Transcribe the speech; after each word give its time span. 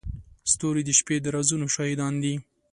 ستوري 0.51 0.81
د 0.85 0.89
شپې 0.99 1.15
د 1.21 1.25
رازونو 1.35 1.65
شاهدان 1.75 2.13
دي. 2.23 2.35